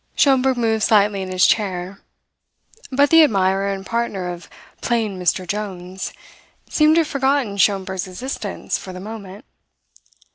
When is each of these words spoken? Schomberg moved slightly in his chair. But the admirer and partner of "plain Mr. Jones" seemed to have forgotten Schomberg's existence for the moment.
Schomberg 0.15 0.57
moved 0.57 0.81
slightly 0.81 1.21
in 1.21 1.29
his 1.31 1.45
chair. 1.45 1.99
But 2.91 3.11
the 3.11 3.21
admirer 3.23 3.71
and 3.71 3.85
partner 3.85 4.29
of 4.29 4.49
"plain 4.81 5.19
Mr. 5.19 5.45
Jones" 5.45 6.11
seemed 6.67 6.95
to 6.95 7.01
have 7.01 7.07
forgotten 7.07 7.55
Schomberg's 7.57 8.07
existence 8.07 8.79
for 8.79 8.93
the 8.93 8.99
moment. 8.99 9.45